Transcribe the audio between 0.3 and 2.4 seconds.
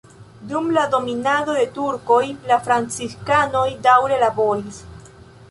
Dum dominado de turkoj